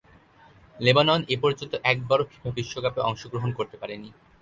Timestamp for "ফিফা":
2.31-2.51